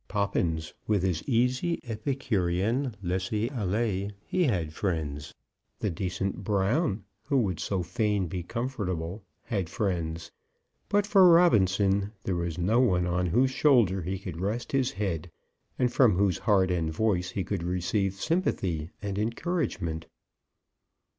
Poppins 0.07 0.73
with 0.87 1.03
his 1.03 1.21
easy 1.27 1.79
epicurean 1.87 2.95
laisser 3.03 3.53
aller, 3.53 4.07
he 4.25 4.45
had 4.45 4.73
friends. 4.73 5.31
The 5.77 5.91
decent 5.91 6.43
Brown, 6.43 7.03
who 7.25 7.37
would 7.41 7.59
so 7.59 7.83
fain 7.83 8.25
be 8.25 8.41
comfortable, 8.41 9.21
had 9.43 9.69
friends. 9.69 10.31
But 10.89 11.05
for 11.05 11.29
Robinson, 11.29 12.13
there 12.23 12.35
was 12.35 12.57
no 12.57 12.79
one 12.79 13.05
on 13.05 13.27
whose 13.27 13.51
shoulder 13.51 14.01
he 14.01 14.17
could 14.17 14.41
rest 14.41 14.71
his 14.71 14.93
head, 14.93 15.29
and 15.77 15.93
from 15.93 16.15
whose 16.17 16.39
heart 16.39 16.71
and 16.71 16.91
voice 16.91 17.29
he 17.29 17.43
could 17.43 17.61
receive 17.61 18.15
sympathy 18.15 18.89
and 19.03 19.19
encouragement. 19.19 20.07